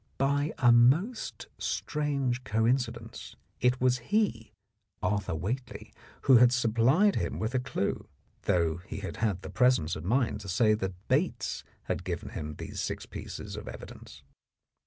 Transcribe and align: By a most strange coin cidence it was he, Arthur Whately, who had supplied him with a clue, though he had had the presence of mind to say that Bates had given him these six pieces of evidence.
By 0.17 0.51
a 0.57 0.71
most 0.71 1.45
strange 1.59 2.43
coin 2.43 2.77
cidence 2.79 3.35
it 3.59 3.79
was 3.79 3.99
he, 4.09 4.51
Arthur 5.03 5.35
Whately, 5.35 5.93
who 6.21 6.37
had 6.37 6.51
supplied 6.51 7.17
him 7.17 7.37
with 7.37 7.53
a 7.53 7.59
clue, 7.59 8.07
though 8.45 8.77
he 8.77 9.01
had 9.01 9.17
had 9.17 9.43
the 9.43 9.51
presence 9.51 9.95
of 9.95 10.03
mind 10.03 10.41
to 10.41 10.49
say 10.49 10.73
that 10.73 11.07
Bates 11.07 11.63
had 11.83 12.03
given 12.03 12.29
him 12.29 12.55
these 12.55 12.79
six 12.81 13.05
pieces 13.05 13.55
of 13.55 13.67
evidence. 13.67 14.23